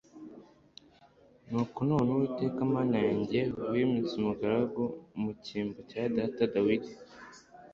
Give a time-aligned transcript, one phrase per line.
[1.49, 3.39] nuko none, uwiteka mana yanjye,
[3.71, 4.83] wimitse umugaragu
[5.21, 6.91] mu cyimbo cya data dawidi